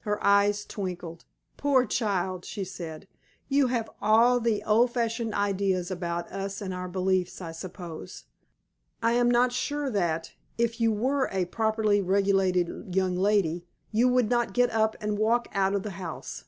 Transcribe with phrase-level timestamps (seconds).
[0.00, 1.24] Her eyes twinkled.
[1.56, 3.08] "Poor child," she said,
[3.48, 8.24] "you have all the old fashioned ideas about us and our beliefs, I suppose.
[9.02, 14.28] I am not sure that, if you were a properly regulated young lady, you would
[14.28, 16.44] not get up and walk out of the house."